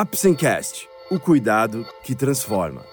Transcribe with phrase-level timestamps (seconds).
[0.00, 2.84] Apsencast, o cuidado que transforma.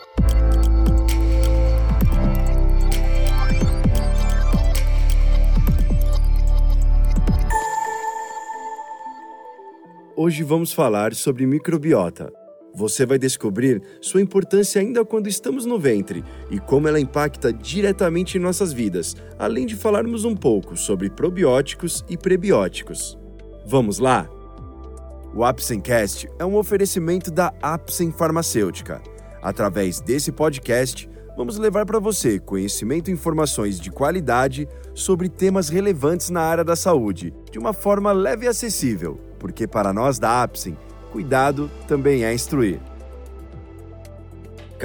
[10.15, 12.33] Hoje vamos falar sobre microbiota.
[12.73, 18.39] Você vai descobrir sua importância ainda quando estamos no ventre e como ela impacta diretamente
[18.39, 23.15] em nossas vidas, além de falarmos um pouco sobre probióticos e prebióticos.
[23.63, 24.27] Vamos lá?
[25.36, 29.02] O Apsencast é um oferecimento da Apsen Farmacêutica.
[29.41, 36.30] Através desse podcast, vamos levar para você conhecimento e informações de qualidade sobre temas relevantes
[36.30, 40.77] na área da saúde, de uma forma leve e acessível, porque para nós da Apsen,
[41.11, 42.80] cuidado também é instruir.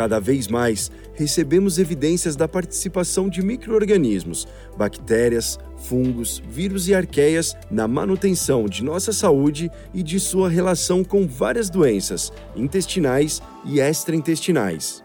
[0.00, 7.86] Cada vez mais recebemos evidências da participação de microorganismos, bactérias, fungos, vírus e arqueias na
[7.86, 15.04] manutenção de nossa saúde e de sua relação com várias doenças intestinais e extraintestinais.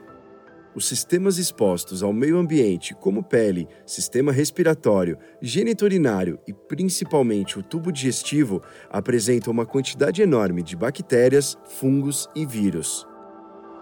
[0.74, 7.92] Os sistemas expostos ao meio ambiente, como pele, sistema respiratório, geniturinário e principalmente o tubo
[7.92, 13.06] digestivo, apresentam uma quantidade enorme de bactérias, fungos e vírus.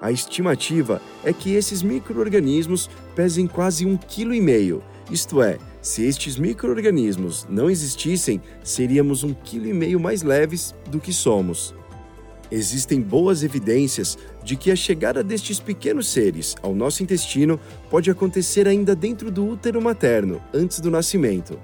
[0.04, 4.84] A estimativa é que esses microorganismos pesem quase um quilo e meio.
[5.09, 11.00] Isto é, se estes microorganismos não existissem, seríamos um quilo e meio mais leves do
[11.00, 11.74] que somos.
[12.52, 17.58] Existem boas evidências de que a chegada destes pequenos seres ao nosso intestino
[17.90, 21.58] pode acontecer ainda dentro do útero materno, antes do nascimento.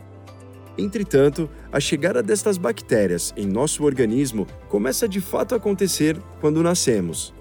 [0.77, 7.37] Entretanto, a chegada destas bactérias em nosso organismo começa de fato a acontecer quando nascemos.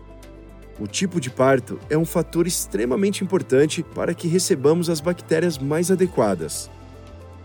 [0.81, 5.91] O tipo de parto é um fator extremamente importante para que recebamos as bactérias mais
[5.91, 6.71] adequadas.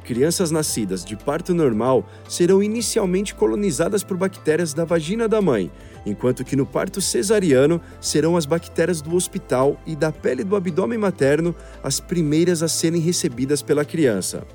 [0.03, 5.71] Crianças nascidas de parto normal serão inicialmente colonizadas por bactérias da vagina da mãe,
[6.05, 10.99] enquanto que no parto cesariano serão as bactérias do hospital e da pele do abdômen
[10.99, 14.45] materno as primeiras a serem recebidas pela criança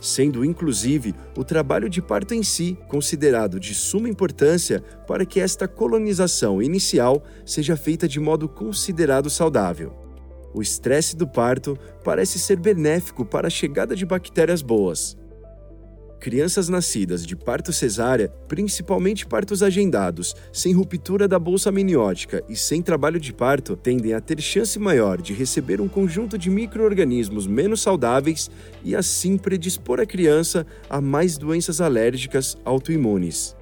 [0.00, 5.66] sendo inclusive o trabalho de parto em si considerado de suma importância para que esta
[5.66, 9.92] colonização inicial seja feita de modo considerado saudável.
[10.54, 15.16] O estresse do parto parece ser benéfico para a chegada de bactérias boas.
[16.20, 22.82] Crianças nascidas de parto cesárea, principalmente partos agendados, sem ruptura da bolsa amniótica e sem
[22.82, 27.80] trabalho de parto, tendem a ter chance maior de receber um conjunto de microorganismos menos
[27.80, 28.50] saudáveis
[28.82, 33.56] e assim predispor a criança a mais doenças alérgicas autoimunes.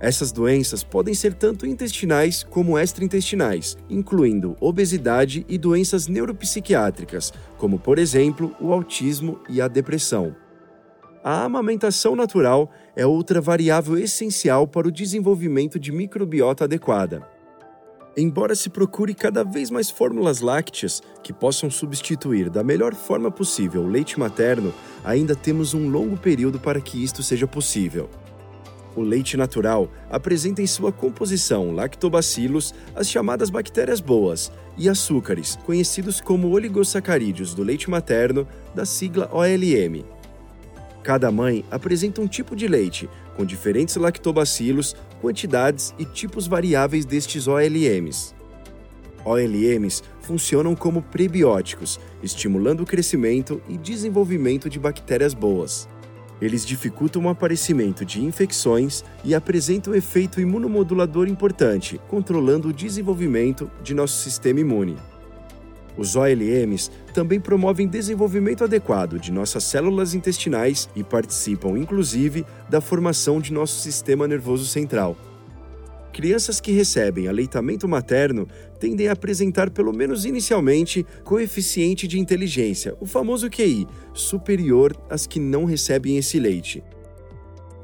[0.00, 7.98] Essas doenças podem ser tanto intestinais como extraintestinais, incluindo obesidade e doenças neuropsiquiátricas, como por
[7.98, 10.36] exemplo o autismo e a depressão.
[11.22, 17.28] A amamentação natural é outra variável essencial para o desenvolvimento de microbiota adequada.
[18.16, 23.82] Embora se procure cada vez mais fórmulas lácteas que possam substituir da melhor forma possível
[23.82, 24.72] o leite materno,
[25.04, 28.08] ainda temos um longo período para que isto seja possível.
[28.96, 36.18] O leite natural apresenta em sua composição lactobacilos, as chamadas bactérias boas, e açúcares, conhecidos
[36.18, 40.19] como oligosacarídeos do leite materno, da sigla OLM.
[41.02, 47.48] Cada mãe apresenta um tipo de leite, com diferentes lactobacilos, quantidades e tipos variáveis destes
[47.48, 48.34] OLMs.
[49.24, 55.88] OLMs funcionam como prebióticos, estimulando o crescimento e desenvolvimento de bactérias boas.
[56.40, 63.92] Eles dificultam o aparecimento de infecções e apresentam efeito imunomodulador importante, controlando o desenvolvimento de
[63.92, 64.96] nosso sistema imune.
[65.98, 73.40] Os OLMs também promovem desenvolvimento adequado de nossas células intestinais e participam, inclusive, da formação
[73.40, 75.16] de nosso sistema nervoso central.
[76.12, 78.46] Crianças que recebem aleitamento materno
[78.78, 85.38] tendem a apresentar, pelo menos inicialmente, coeficiente de inteligência, o famoso QI, superior às que
[85.38, 86.82] não recebem esse leite.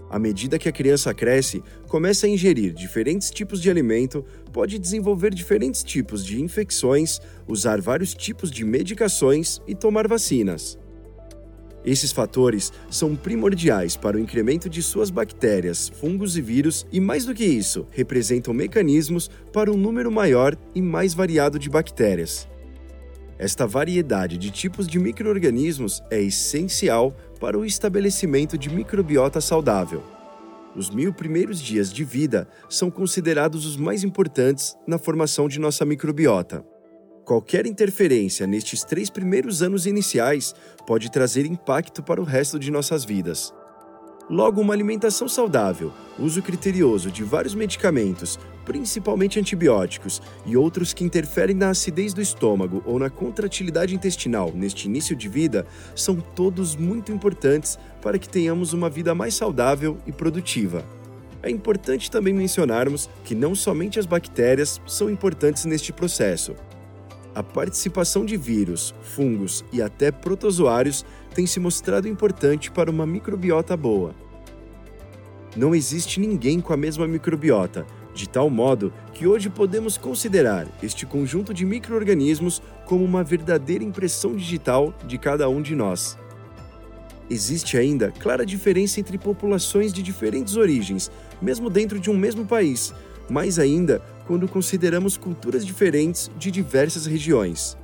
[0.08, 5.34] À medida que a criança cresce, começa a ingerir diferentes tipos de alimento, pode desenvolver
[5.34, 10.78] diferentes tipos de infecções, usar vários tipos de medicações e tomar vacinas.
[11.84, 17.24] Esses fatores são primordiais para o incremento de suas bactérias, fungos e vírus, e mais
[17.24, 22.48] do que isso, representam mecanismos para um número maior e mais variado de bactérias.
[23.38, 30.02] Esta variedade de tipos de microorganismos é essencial para o estabelecimento de microbiota saudável.
[30.74, 35.84] Os mil primeiros dias de vida são considerados os mais importantes na formação de nossa
[35.84, 36.64] microbiota.
[37.24, 40.54] Qualquer interferência nestes três primeiros anos iniciais
[40.86, 43.52] pode trazer impacto para o resto de nossas vidas.
[44.28, 51.54] Logo, uma alimentação saudável, uso criterioso de vários medicamentos, principalmente antibióticos, e outros que interferem
[51.54, 55.64] na acidez do estômago ou na contratilidade intestinal neste início de vida,
[55.94, 60.84] são todos muito importantes para que tenhamos uma vida mais saudável e produtiva.
[61.40, 66.56] É importante também mencionarmos que não somente as bactérias são importantes neste processo.
[67.32, 71.04] A participação de vírus, fungos e até protozoários
[71.36, 74.14] tem se mostrado importante para uma microbiota boa.
[75.54, 81.04] Não existe ninguém com a mesma microbiota, de tal modo que hoje podemos considerar este
[81.04, 86.16] conjunto de microorganismos como uma verdadeira impressão digital de cada um de nós.
[87.28, 91.10] Existe ainda clara diferença entre populações de diferentes origens,
[91.42, 92.94] mesmo dentro de um mesmo país,
[93.28, 97.76] mais ainda quando consideramos culturas diferentes de diversas regiões.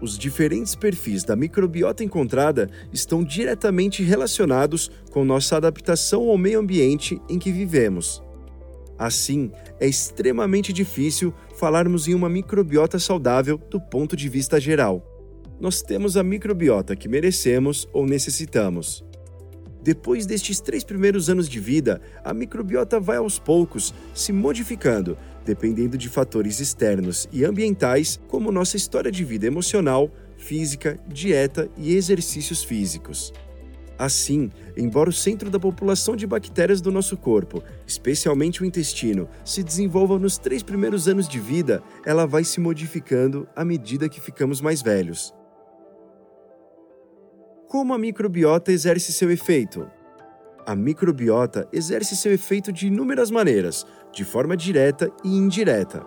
[0.00, 7.20] Os diferentes perfis da microbiota encontrada estão diretamente relacionados com nossa adaptação ao meio ambiente
[7.28, 8.22] em que vivemos.
[8.98, 9.50] Assim,
[9.80, 15.14] é extremamente difícil falarmos em uma microbiota saudável do ponto de vista geral
[15.60, 19.04] nós temos a microbiota que merecemos ou necessitamos.
[19.84, 25.14] Depois destes três primeiros anos de vida, a microbiota vai aos poucos se modificando,
[25.44, 31.94] dependendo de fatores externos e ambientais, como nossa história de vida emocional, física, dieta e
[31.94, 33.30] exercícios físicos.
[33.98, 39.62] Assim, embora o centro da população de bactérias do nosso corpo, especialmente o intestino, se
[39.62, 44.62] desenvolva nos três primeiros anos de vida, ela vai se modificando à medida que ficamos
[44.62, 45.34] mais velhos.
[47.74, 49.90] Como a microbiota exerce seu efeito?
[50.64, 56.06] A microbiota exerce seu efeito de inúmeras maneiras, de forma direta e indireta.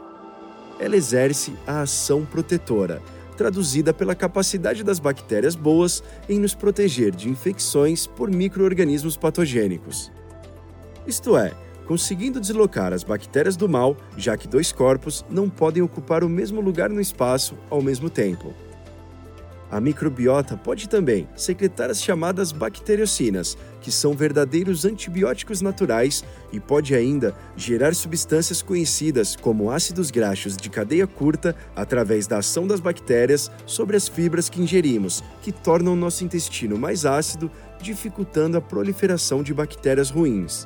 [0.79, 3.01] Ela exerce a ação protetora,
[3.35, 10.09] traduzida pela capacidade das bactérias boas em nos proteger de infecções por microorganismos patogênicos.
[11.05, 11.51] Isto é,
[11.85, 16.61] conseguindo deslocar as bactérias do mal, já que dois corpos não podem ocupar o mesmo
[16.61, 18.55] lugar no espaço ao mesmo tempo.
[19.69, 26.23] A microbiota pode também secretar as chamadas bacteriocinas, que são verdadeiros antibióticos naturais,
[26.53, 32.65] e pode ainda gerar substâncias conhecidas como ácidos graxos de cadeia curta através da ação
[32.65, 38.61] das bactérias sobre as fibras que ingerimos, que tornam nosso intestino mais ácido, dificultando a
[38.61, 40.65] proliferação de bactérias ruins.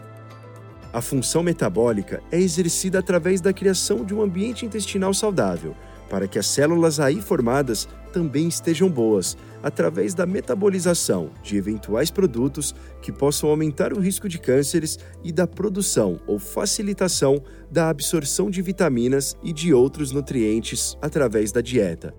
[0.93, 5.75] A função metabólica é exercida através da criação de um ambiente intestinal saudável
[6.11, 12.75] para que as células aí formadas também estejam boas, através da metabolização de eventuais produtos
[13.01, 17.41] que possam aumentar o risco de cânceres e da produção ou facilitação
[17.71, 22.13] da absorção de vitaminas e de outros nutrientes através da dieta.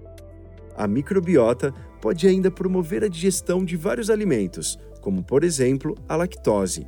[0.77, 6.87] A microbiota pode ainda promover a digestão de vários alimentos, como por exemplo a lactose.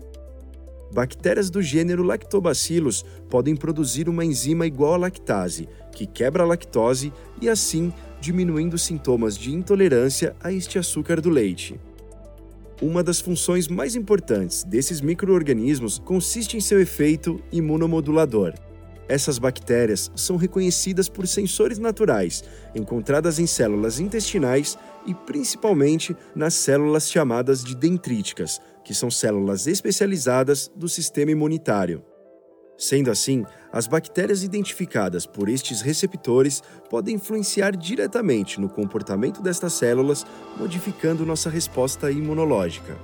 [0.94, 7.12] Bactérias do gênero Lactobacillus podem produzir uma enzima igual à lactase, que quebra a lactose
[7.42, 7.92] e assim
[8.24, 11.78] diminuindo sintomas de intolerância a este açúcar do leite.
[12.80, 18.54] Uma das funções mais importantes desses microorganismos consiste em seu efeito imunomodulador.
[19.06, 22.42] Essas bactérias são reconhecidas por sensores naturais,
[22.74, 30.72] encontradas em células intestinais e principalmente nas células chamadas de dendríticas, que são células especializadas
[30.74, 32.02] do sistema imunitário.
[32.76, 40.26] Sendo assim, as bactérias identificadas por estes receptores podem influenciar diretamente no comportamento destas células,
[40.56, 42.96] modificando nossa resposta imunológica.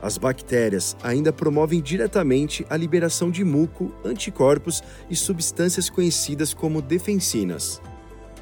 [0.00, 7.80] As bactérias ainda promovem diretamente a liberação de muco, anticorpos e substâncias conhecidas como defensinas.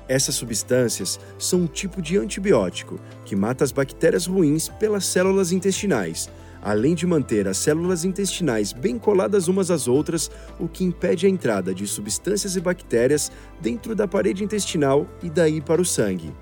[0.07, 6.29] Essas substâncias são um tipo de antibiótico que mata as bactérias ruins pelas células intestinais,
[6.65, 11.29] além de manter as células intestinais bem coladas umas às outras, o que impede a
[11.29, 13.31] entrada de substâncias e bactérias
[13.61, 16.33] dentro da parede intestinal e daí para o sangue.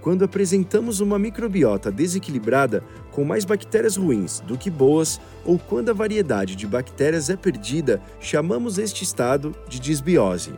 [0.00, 5.94] Quando apresentamos uma microbiota desequilibrada, com mais bactérias ruins do que boas, ou quando a
[5.94, 10.54] variedade de bactérias é perdida, chamamos este estado de disbiose.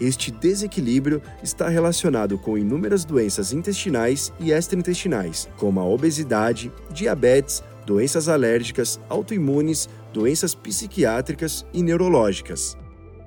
[0.00, 8.28] Este desequilíbrio está relacionado com inúmeras doenças intestinais e extraintestinais, como a obesidade, diabetes, doenças
[8.28, 12.76] alérgicas, autoimunes, doenças psiquiátricas e neurológicas.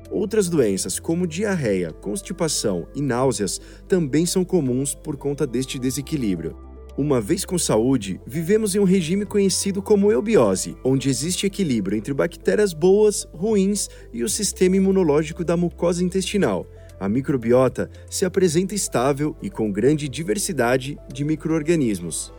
[0.10, 6.56] Outras doenças, como diarreia, constipação e náuseas, também são comuns por conta deste desequilíbrio.
[6.98, 12.14] Uma vez com saúde, vivemos em um regime conhecido como eubiose, onde existe equilíbrio entre
[12.14, 16.66] bactérias boas, ruins e o sistema imunológico da mucosa intestinal.
[17.00, 22.34] A microbiota se apresenta estável e com grande diversidade de microorganismos.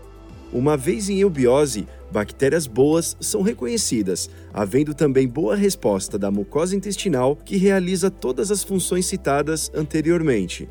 [0.52, 7.36] Uma vez em eubiose, bactérias boas são reconhecidas, havendo também boa resposta da mucosa intestinal
[7.36, 10.66] que realiza todas as funções citadas anteriormente.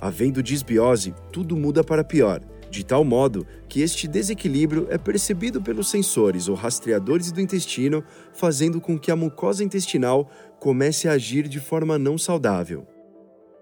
[0.00, 2.40] Havendo disbiose, tudo muda para pior,
[2.70, 8.02] de tal modo que este desequilíbrio é percebido pelos sensores ou rastreadores do intestino,
[8.32, 12.86] fazendo com que a mucosa intestinal comece a agir de forma não saudável.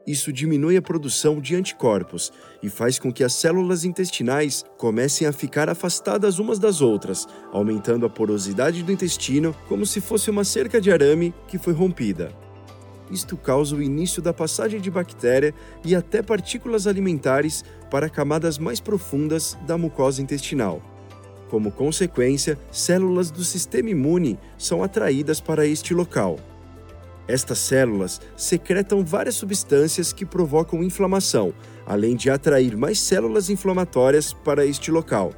[0.07, 5.33] Isso diminui a produção de anticorpos e faz com que as células intestinais comecem a
[5.33, 10.81] ficar afastadas umas das outras, aumentando a porosidade do intestino como se fosse uma cerca
[10.81, 12.33] de arame que foi rompida.
[13.11, 15.53] Isto causa o início da passagem de bactéria
[15.85, 20.81] e até partículas alimentares para camadas mais profundas da mucosa intestinal.
[21.51, 26.39] Como consequência, células do sistema imune são atraídas para este local.
[27.31, 31.55] Estas células secretam várias substâncias que provocam inflamação,
[31.87, 35.33] além de atrair mais células inflamatórias para este local.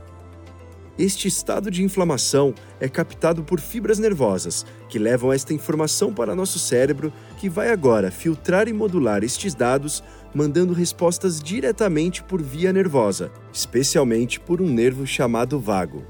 [0.98, 6.58] Este estado de inflamação é captado por fibras nervosas, que levam esta informação para nosso
[6.58, 10.02] cérebro, que vai agora filtrar e modular estes dados,
[10.34, 16.02] mandando respostas diretamente por via nervosa, especialmente por um nervo chamado vago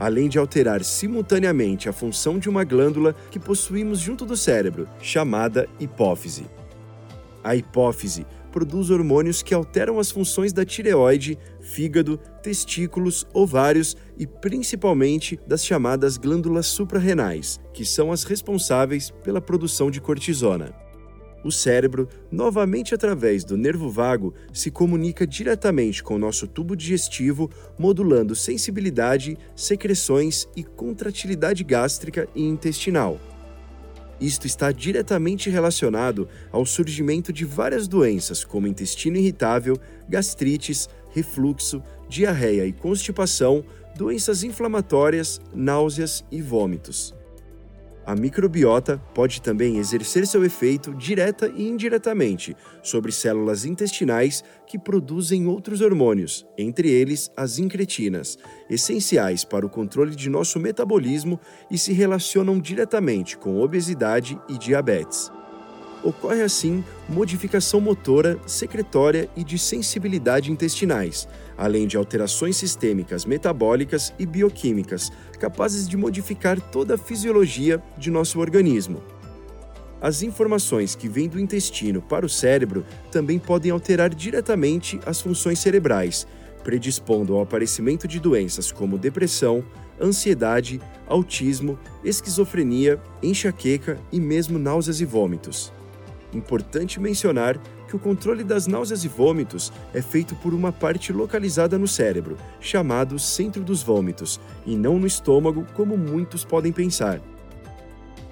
[0.00, 5.68] além de alterar simultaneamente a função de uma glândula que possuímos junto do cérebro, chamada
[5.78, 6.46] hipófise.
[7.44, 15.38] A hipófise produz hormônios que alteram as funções da tireoide, fígado, testículos, ovários e principalmente
[15.46, 20.74] das chamadas glândulas suprarrenais, que são as responsáveis pela produção de cortisona.
[21.42, 27.50] O cérebro, novamente através do nervo vago, se comunica diretamente com o nosso tubo digestivo,
[27.78, 33.18] modulando sensibilidade, secreções e contratilidade gástrica e intestinal.
[34.20, 42.66] Isto está diretamente relacionado ao surgimento de várias doenças, como intestino irritável, gastrites, refluxo, diarreia
[42.66, 43.64] e constipação,
[43.96, 47.14] doenças inflamatórias, náuseas e vômitos.
[48.06, 55.46] A microbiota pode também exercer seu efeito direta e indiretamente sobre células intestinais que produzem
[55.46, 58.38] outros hormônios, entre eles as incretinas,
[58.68, 61.38] essenciais para o controle de nosso metabolismo
[61.70, 65.30] e se relacionam diretamente com obesidade e diabetes.
[66.02, 71.28] Ocorre assim modificação motora, secretória e de sensibilidade intestinais,
[71.58, 78.40] além de alterações sistêmicas metabólicas e bioquímicas capazes de modificar toda a fisiologia de nosso
[78.40, 79.02] organismo.
[80.00, 85.58] As informações que vêm do intestino para o cérebro também podem alterar diretamente as funções
[85.58, 86.26] cerebrais,
[86.64, 89.62] predispondo ao aparecimento de doenças como depressão,
[90.00, 95.70] ansiedade, autismo, esquizofrenia, enxaqueca e mesmo náuseas e vômitos.
[96.32, 97.58] Importante mencionar
[97.88, 102.36] que o controle das náuseas e vômitos é feito por uma parte localizada no cérebro,
[102.60, 107.20] chamado centro dos vômitos, e não no estômago, como muitos podem pensar.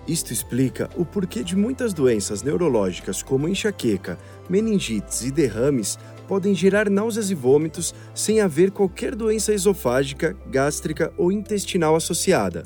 [0.06, 4.16] Isto explica o porquê de muitas doenças neurológicas, como enxaqueca,
[4.48, 11.30] meningites e derrames, podem gerar náuseas e vômitos sem haver qualquer doença esofágica, gástrica ou
[11.30, 12.64] intestinal associada.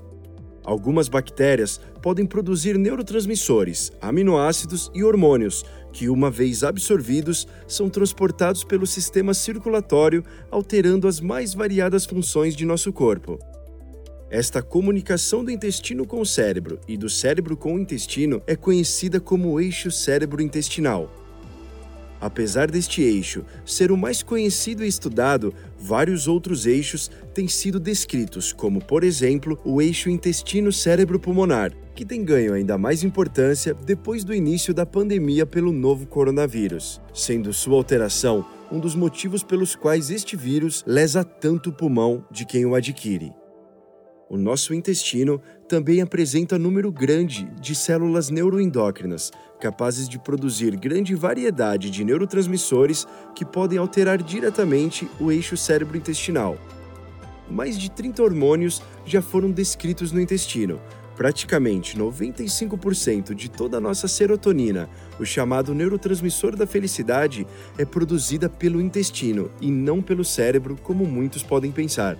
[0.65, 8.87] Algumas bactérias podem produzir neurotransmissores, aminoácidos e hormônios, que, uma vez absorvidos, são transportados pelo
[8.87, 13.39] sistema circulatório, alterando as mais variadas funções de nosso corpo.
[14.29, 19.21] Esta comunicação do intestino com o cérebro e do cérebro com o intestino é conhecida
[19.21, 21.11] como eixo cérebro-intestinal.
[22.19, 28.53] Apesar deste eixo ser o mais conhecido e estudado, vários outros eixos têm sido descritos,
[28.53, 34.73] como, por exemplo, o eixo intestino-cérebro-pulmonar, que tem ganho ainda mais importância depois do início
[34.73, 40.83] da pandemia pelo novo coronavírus, sendo sua alteração um dos motivos pelos quais este vírus
[40.87, 43.33] lesa tanto o pulmão de quem o adquire.
[44.31, 49.31] O nosso intestino também apresenta número grande de células neuroendócrinas,
[49.61, 56.57] capazes de produzir grande variedade de neurotransmissores que podem alterar diretamente o eixo cérebro-intestinal.
[57.51, 60.81] Mais de 30 hormônios já foram descritos no intestino.
[61.17, 64.89] Praticamente 95% de toda a nossa serotonina,
[65.21, 71.43] o chamado neurotransmissor da felicidade, é produzida pelo intestino e não pelo cérebro, como muitos
[71.43, 72.17] podem pensar.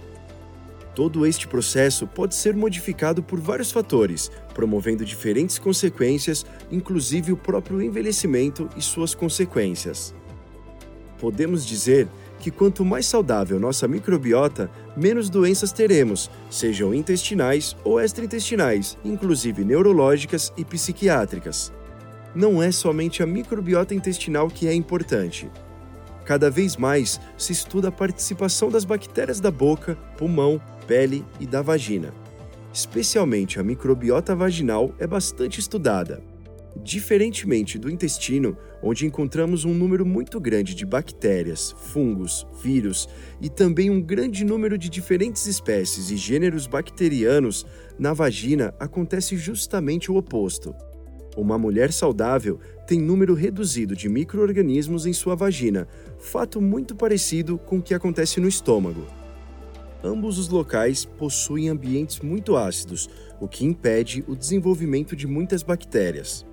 [0.95, 7.81] Todo este processo pode ser modificado por vários fatores, promovendo diferentes consequências, inclusive o próprio
[7.81, 10.15] envelhecimento e suas consequências.
[11.19, 12.09] Podemos dizer
[12.43, 20.53] que quanto mais saudável nossa microbiota, menos doenças teremos, sejam intestinais ou extraintestinais, inclusive neurológicas
[20.57, 21.73] e psiquiátricas.
[22.35, 25.49] Não é somente a microbiota intestinal que é importante.
[26.25, 31.63] cada vez mais se estuda a participação das bactérias da boca, pulmão, pele e da
[31.63, 32.13] vagina.
[32.73, 36.32] Especialmente a microbiota vaginal é bastante estudada.
[36.77, 43.09] Diferentemente do intestino, onde encontramos um número muito grande de bactérias, fungos, vírus
[43.41, 47.67] e também um grande número de diferentes espécies e gêneros bacterianos,
[47.99, 50.75] na vagina acontece justamente o oposto.
[51.37, 55.87] Uma mulher saudável tem número reduzido de microorganismos em sua vagina,
[56.19, 59.07] fato muito parecido com o que acontece no estômago.
[60.05, 63.09] Ambos os locais possuem ambientes muito ácidos,
[63.41, 66.45] o que impede o desenvolvimento de muitas bactérias.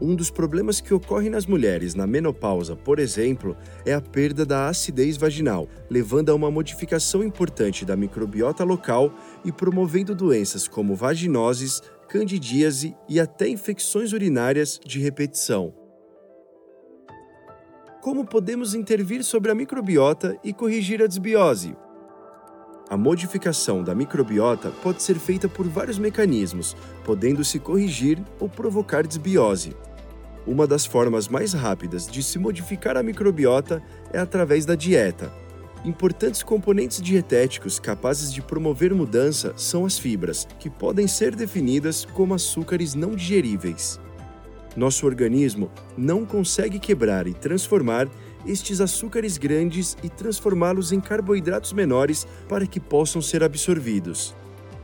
[0.00, 4.68] Um dos problemas que ocorre nas mulheres na menopausa, por exemplo, é a perda da
[4.68, 9.12] acidez vaginal, levando a uma modificação importante da microbiota local
[9.44, 15.74] e promovendo doenças como vaginoses, candidíase e até infecções urinárias de repetição.
[18.00, 21.76] Como podemos intervir sobre a microbiota e corrigir a desbiose?
[22.88, 26.74] A modificação da microbiota pode ser feita por vários mecanismos,
[27.04, 29.76] podendo se corrigir ou provocar desbiose.
[30.48, 35.30] Uma das formas mais rápidas de se modificar a microbiota é através da dieta.
[35.84, 42.32] Importantes componentes dietéticos capazes de promover mudança são as fibras, que podem ser definidas como
[42.32, 44.00] açúcares não digeríveis.
[44.74, 48.08] Nosso organismo não consegue quebrar e transformar
[48.46, 54.34] estes açúcares grandes e transformá-los em carboidratos menores para que possam ser absorvidos.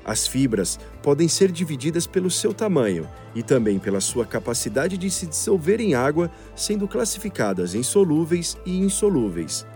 [0.05, 5.27] As fibras podem ser divididas pelo seu tamanho e também pela sua capacidade de se
[5.27, 9.67] dissolver em água, sendo classificadas em solúveis e insolúveis.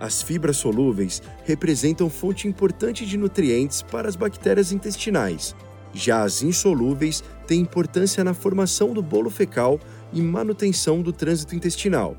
[0.00, 5.54] As fibras solúveis representam fonte importante de nutrientes para as bactérias intestinais.
[5.92, 9.78] Já as insolúveis têm importância na formação do bolo fecal
[10.12, 12.16] e manutenção do trânsito intestinal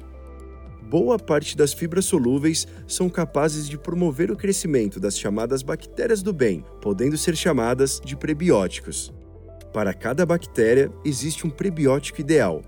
[0.89, 6.31] boa parte das fibras solúveis são capazes de promover o crescimento das chamadas bactérias do
[6.31, 9.13] bem, podendo ser chamadas de prebióticos.
[9.73, 12.61] Para cada bactéria, existe um prebiótico ideal.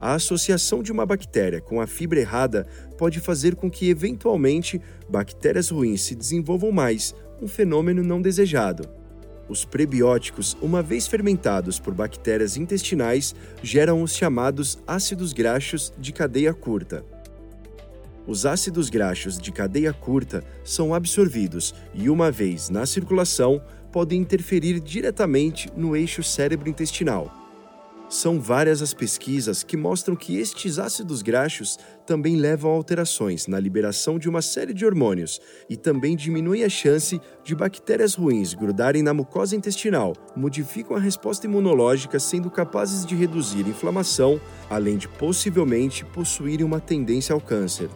[0.00, 2.66] A associação de uma bactéria com a fibra errada
[2.98, 8.88] pode fazer com que, eventualmente, bactérias ruins se desenvolvam mais, um fenômeno não desejado.
[9.48, 16.52] Os prebióticos, uma vez fermentados por bactérias intestinais, geram os chamados ácidos graxos de cadeia
[16.52, 17.13] curta.
[18.26, 23.60] Os ácidos graxos de cadeia curta são absorvidos e, uma vez na circulação,
[23.92, 27.30] podem interferir diretamente no eixo cérebro-intestinal.
[28.08, 33.58] São várias as pesquisas que mostram que estes ácidos graxos também levam a alterações na
[33.58, 39.02] liberação de uma série de hormônios e também diminuem a chance de bactérias ruins grudarem
[39.02, 46.04] na mucosa intestinal, modificam a resposta imunológica, sendo capazes de reduzir inflamação, além de possivelmente
[46.06, 47.90] possuírem uma tendência ao câncer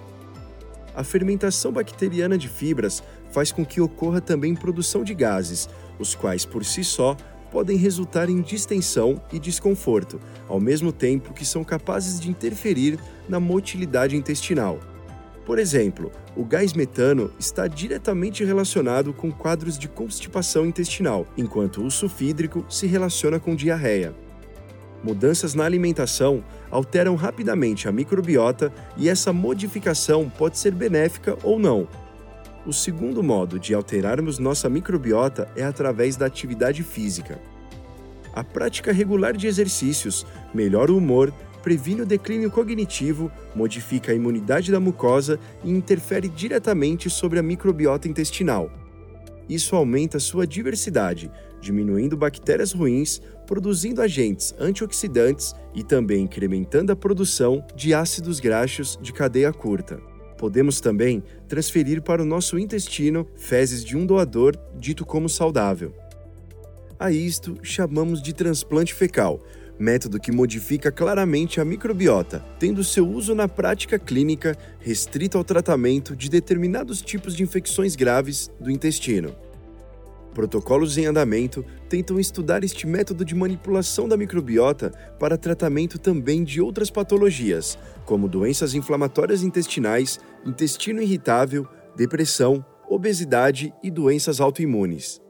[0.99, 6.45] a fermentação bacteriana de fibras faz com que ocorra também produção de gases, os quais
[6.45, 7.17] por si só
[7.53, 13.39] podem resultar em distensão e desconforto, ao mesmo tempo que são capazes de interferir na
[13.39, 14.81] motilidade intestinal.
[15.47, 21.91] Por exemplo, o gás metano está diretamente relacionado com quadros de constipação intestinal, enquanto o
[21.93, 24.17] sulfídrico se relaciona com diarreia.
[25.03, 31.87] Mudanças na alimentação alteram rapidamente a microbiota e essa modificação pode ser benéfica ou não.
[32.67, 37.41] O segundo modo de alterarmos nossa microbiota é através da atividade física.
[38.35, 41.33] A prática regular de exercícios melhora o humor,
[41.63, 48.09] previne o declínio cognitivo, modifica a imunidade da mucosa e interfere diretamente sobre a microbiota
[48.09, 48.71] intestinal.
[49.49, 57.65] Isso aumenta sua diversidade, diminuindo bactérias ruins, produzindo agentes antioxidantes e também incrementando a produção
[57.75, 60.01] de ácidos graxos de cadeia curta.
[60.37, 65.93] Podemos também transferir para o nosso intestino fezes de um doador dito como saudável.
[66.99, 69.41] A isto chamamos de transplante fecal,
[69.79, 76.17] método que modifica claramente a microbiota, tendo seu uso na prática clínica restrito ao tratamento
[76.17, 79.35] de determinados tipos de infecções graves do intestino.
[80.39, 86.61] Protocolos em andamento tentam estudar este método de manipulação da microbiota para tratamento também de
[86.61, 95.21] outras patologias, como doenças inflamatórias intestinais, intestino irritável, depressão, obesidade e doenças autoimunes.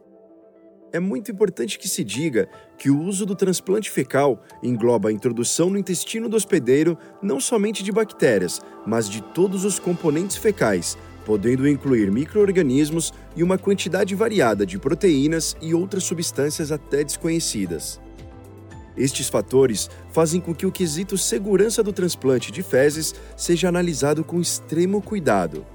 [0.92, 5.70] É muito importante que se diga que o uso do transplante fecal engloba a introdução
[5.70, 11.68] no intestino do hospedeiro não somente de bactérias, mas de todos os componentes fecais, podendo
[11.68, 18.00] incluir microorganismos e uma quantidade variada de proteínas e outras substâncias até desconhecidas.
[18.96, 24.40] Estes fatores fazem com que o quesito segurança do transplante de fezes seja analisado com
[24.40, 25.66] extremo cuidado.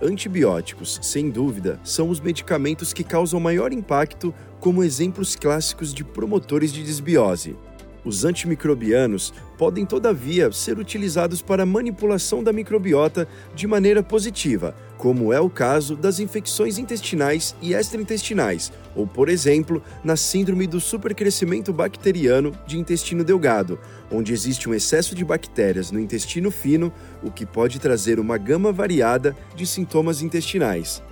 [0.00, 6.72] Antibióticos, sem dúvida, são os medicamentos que causam maior impacto como exemplos clássicos de promotores
[6.72, 7.56] de desbiose.
[8.04, 15.40] Os antimicrobianos podem, todavia, ser utilizados para manipulação da microbiota de maneira positiva, como é
[15.40, 22.52] o caso das infecções intestinais e extraintestinais, ou, por exemplo, na síndrome do supercrescimento bacteriano
[22.66, 23.78] de intestino delgado,
[24.12, 28.72] onde existe um excesso de bactérias no intestino fino, o que pode trazer uma gama
[28.72, 31.02] variada de sintomas intestinais.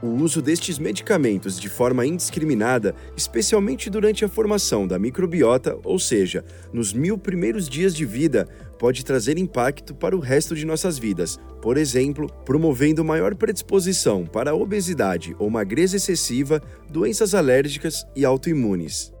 [0.00, 6.44] O uso destes medicamentos de forma indiscriminada, especialmente durante a formação da microbiota, ou seja,
[6.72, 8.46] nos mil primeiros dias de vida,
[8.78, 14.54] pode trazer impacto para o resto de nossas vidas, por exemplo, promovendo maior predisposição para
[14.54, 19.12] obesidade ou magreza excessiva, doenças alérgicas e autoimunes.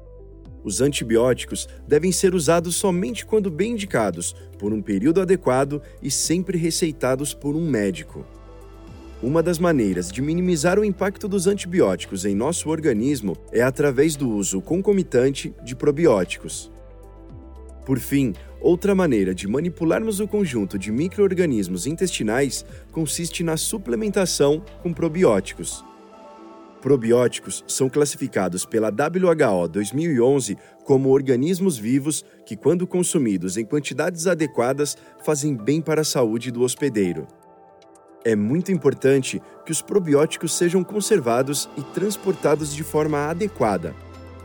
[0.62, 6.56] Os antibióticos devem ser usados somente quando bem indicados, por um período adequado e sempre
[6.56, 8.24] receitados por um médico.
[9.20, 14.30] Uma das maneiras de minimizar o impacto dos antibióticos em nosso organismo é através do
[14.30, 16.70] uso concomitante de probióticos.
[17.84, 24.92] Por fim, outra maneira de manipularmos o conjunto de microorganismos intestinais consiste na suplementação com
[24.92, 25.84] probióticos.
[26.80, 34.96] Probióticos são classificados pela WHO 2011 como organismos vivos que, quando consumidos em quantidades adequadas,
[35.24, 37.26] fazem bem para a saúde do hospedeiro.
[38.24, 43.94] É muito importante que os probióticos sejam conservados e transportados de forma adequada,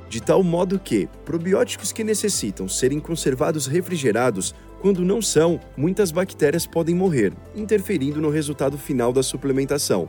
[0.07, 6.67] de tal modo que probióticos que necessitam serem conservados refrigerados, quando não são, muitas bactérias
[6.67, 10.07] podem morrer, interferindo no resultado final da suplementação.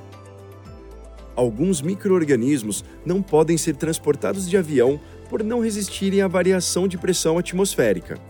[1.34, 7.38] Alguns microorganismos não podem ser transportados de avião por não resistirem à variação de pressão
[7.38, 8.20] atmosférica.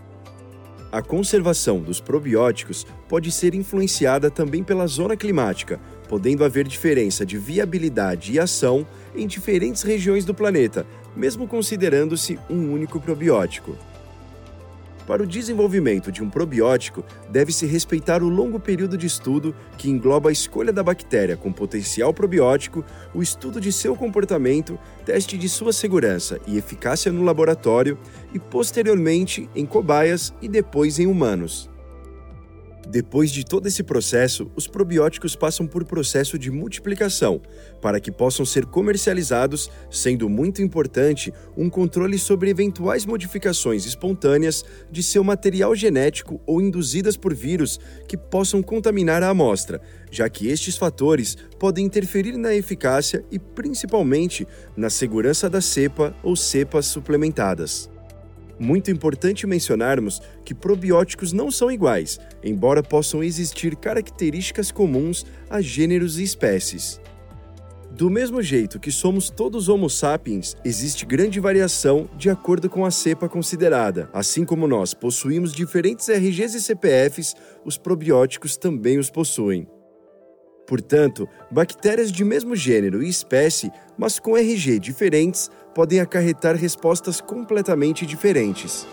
[0.95, 5.77] A conservação dos probióticos pode ser influenciada também pela zona climática,
[6.07, 12.71] podendo haver diferença de viabilidade e ação em diferentes regiões do planeta, mesmo considerando-se um
[12.71, 13.75] único probiótico.
[15.07, 20.29] Para o desenvolvimento de um probiótico, deve-se respeitar o longo período de estudo que engloba
[20.29, 25.71] a escolha da bactéria com potencial probiótico, o estudo de seu comportamento, teste de sua
[25.71, 27.99] segurança e eficácia no laboratório
[28.33, 31.69] e, posteriormente, em cobaias e depois em humanos.
[32.87, 37.41] Depois de todo esse processo, os probióticos passam por processo de multiplicação,
[37.81, 45.01] para que possam ser comercializados, sendo muito importante um controle sobre eventuais modificações espontâneas de
[45.01, 50.77] seu material genético ou induzidas por vírus que possam contaminar a amostra, já que estes
[50.77, 57.94] fatores podem interferir na eficácia e principalmente na segurança da cepa ou cepas suplementadas.
[58.59, 66.19] Muito importante mencionarmos que probióticos não são iguais, embora possam existir características comuns a gêneros
[66.19, 66.99] e espécies.
[67.91, 72.91] Do mesmo jeito que somos todos Homo sapiens, existe grande variação de acordo com a
[72.91, 74.09] cepa considerada.
[74.11, 79.65] Assim como nós possuímos diferentes RGs e CPFs, os probióticos também os possuem.
[80.67, 88.05] Portanto, bactérias de mesmo gênero e espécie, mas com RG diferentes, podem acarretar respostas completamente
[88.05, 88.87] diferentes.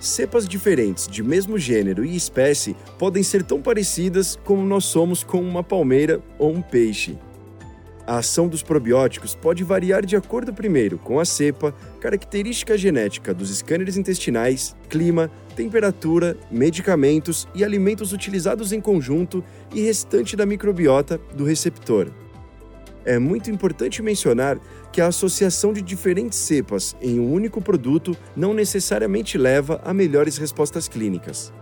[0.00, 5.40] Cepas diferentes de mesmo gênero e espécie podem ser tão parecidas como nós somos com
[5.40, 7.18] uma palmeira ou um peixe.
[8.08, 13.54] A ação dos probióticos pode variar de acordo primeiro com a cepa, característica genética dos
[13.54, 19.44] scanners intestinais, clima, temperatura, medicamentos e alimentos utilizados em conjunto
[19.74, 22.10] e restante da microbiota do receptor.
[23.04, 24.58] É muito importante mencionar
[24.90, 30.38] que a associação de diferentes cepas em um único produto não necessariamente leva a melhores
[30.38, 31.52] respostas clínicas.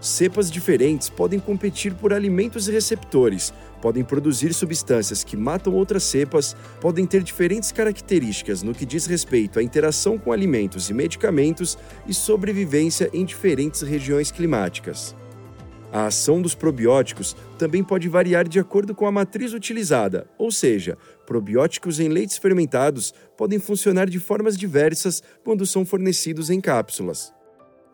[0.00, 6.54] Cepas diferentes podem competir por alimentos e receptores, podem produzir substâncias que matam outras cepas,
[6.80, 12.12] podem ter diferentes características no que diz respeito à interação com alimentos e medicamentos e
[12.12, 15.14] sobrevivência em diferentes regiões climáticas.
[15.92, 20.98] A ação dos probióticos também pode variar de acordo com a matriz utilizada, ou seja,
[21.24, 27.32] probióticos em leites fermentados podem funcionar de formas diversas quando são fornecidos em cápsulas.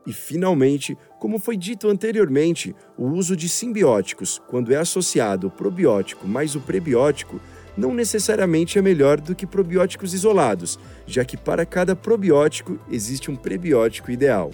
[0.04, 6.26] E, finalmente, como foi dito anteriormente, o uso de simbióticos, quando é associado o probiótico
[6.26, 7.40] mais o prebiótico,
[7.76, 13.36] não necessariamente é melhor do que probióticos isolados, já que para cada probiótico existe um
[13.36, 14.50] prebiótico ideal.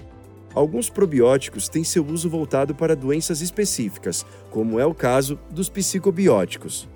[0.52, 6.86] Alguns probióticos têm seu uso voltado para doenças específicas, como é o caso dos psicobióticos.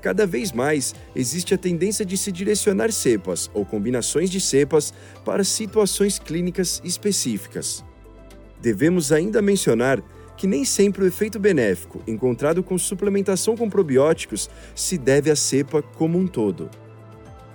[0.00, 4.92] Cada vez mais existe a tendência de se direcionar cepas ou combinações de cepas
[5.24, 7.84] para situações clínicas específicas.
[8.62, 10.00] Devemos ainda mencionar
[10.36, 15.82] que nem sempre o efeito benéfico encontrado com suplementação com probióticos se deve à cepa
[15.82, 16.70] como um todo.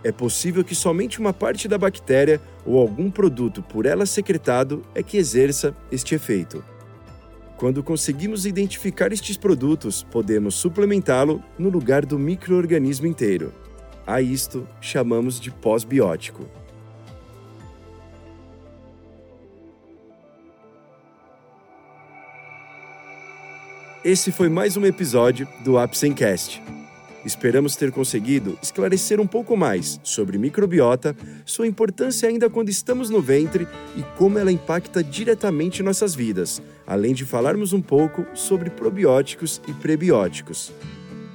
[0.04, 5.02] É possível que somente uma parte da bactéria ou algum produto por ela secretado é
[5.02, 6.64] que exerça este efeito.
[7.56, 13.52] Quando conseguimos identificar estes produtos, podemos suplementá-lo no lugar do microorganismo inteiro.
[14.06, 16.46] A isto chamamos de pós-biótico.
[24.06, 26.62] Esse foi mais um episódio do Apsencast.
[27.26, 33.22] Esperamos ter conseguido esclarecer um pouco mais sobre microbiota, sua importância ainda quando estamos no
[33.22, 39.60] ventre e como ela impacta diretamente nossas vidas, além de falarmos um pouco sobre probióticos
[39.68, 40.72] e prebióticos.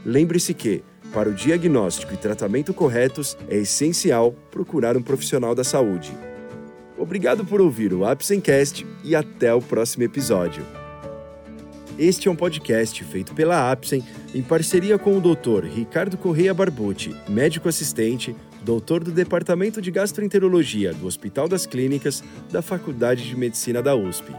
[0.06, 6.16] Lembre-se que, para o diagnóstico e tratamento corretos, é essencial procurar um profissional da saúde.
[6.96, 10.64] Obrigado por ouvir o Apsencast e até o próximo episódio.
[11.98, 14.02] Este é um podcast feito pela Apsen
[14.34, 15.66] em parceria com o Dr.
[15.66, 22.62] Ricardo Correia Barbucci, médico assistente, doutor do Departamento de Gastroenterologia do Hospital das Clínicas da
[22.62, 24.32] Faculdade de Medicina da USP.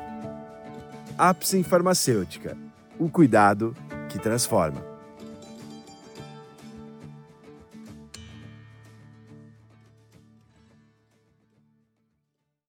[1.18, 2.58] Apsen Farmacêutica.
[2.98, 3.76] O cuidado
[4.10, 4.93] que transforma.